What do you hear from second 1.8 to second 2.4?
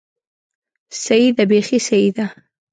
سيي ده!